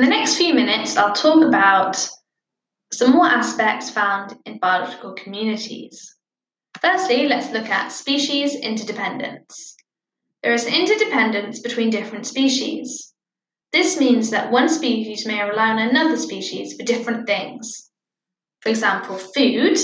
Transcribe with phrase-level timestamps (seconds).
[0.00, 2.08] In the next few minutes, I'll talk about
[2.90, 6.16] some more aspects found in biological communities.
[6.80, 9.76] Firstly, let's look at species interdependence.
[10.42, 13.12] There is interdependence between different species.
[13.74, 17.90] This means that one species may rely on another species for different things.
[18.62, 19.76] For example, food.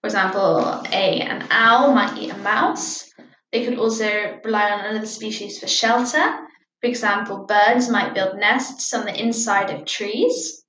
[0.00, 0.60] For example,
[0.92, 3.12] a, an owl might eat a mouse.
[3.50, 6.38] They could also rely on another species for shelter.
[6.82, 10.64] For example, birds might build nests on the inside of trees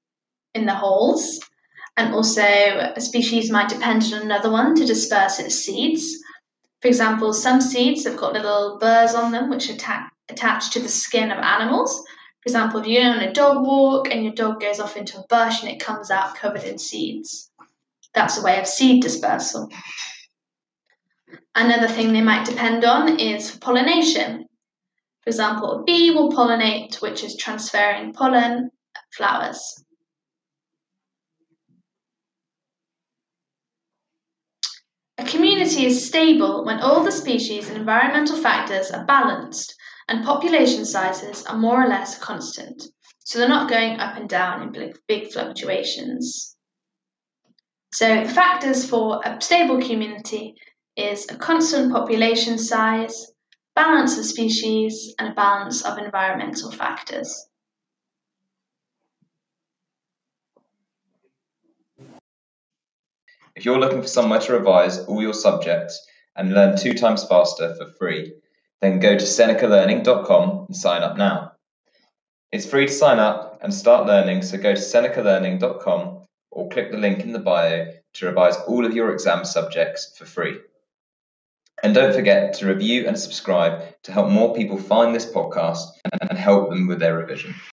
[0.53, 1.39] in the holes.
[1.98, 6.16] And also, a species might depend on another one to disperse its seeds.
[6.81, 11.31] For example, some seeds have got little burrs on them which attach to the skin
[11.31, 11.98] of animals.
[12.44, 15.25] For example, if you're on a dog walk and your dog goes off into a
[15.30, 17.50] bush and it comes out covered in seeds,
[18.14, 19.67] that's a way of seed dispersal.
[21.56, 24.47] Another thing they might depend on is pollination.
[25.23, 28.71] For example, a bee will pollinate, which is transferring pollen
[29.16, 29.83] flowers.
[35.17, 39.75] A community is stable when all the species and environmental factors are balanced
[40.09, 42.83] and population sizes are more or less constant,
[43.19, 46.57] so they're not going up and down in big fluctuations.
[47.94, 50.55] So, the factors for a stable community
[50.97, 53.33] is a constant population size,
[53.75, 57.47] balance of species, and a balance of environmental factors.
[63.55, 67.75] If you're looking for somewhere to revise all your subjects and learn two times faster
[67.75, 68.33] for free,
[68.81, 71.53] then go to senecalearning.com and sign up now.
[72.51, 76.97] It's free to sign up and start learning, so go to senecalearning.com or click the
[76.97, 80.59] link in the bio to revise all of your exam subjects for free.
[81.81, 85.85] And don't forget to review and subscribe to help more people find this podcast
[86.22, 87.56] and help them with their revision.